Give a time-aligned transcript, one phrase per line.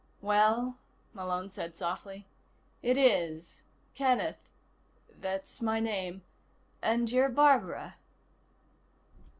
[0.21, 0.79] "Well,"
[1.13, 2.25] Malone said softly,
[2.81, 3.61] "it is.
[3.93, 4.49] Kenneth.
[5.07, 6.23] That's my name.
[6.81, 7.97] And you're Barbara."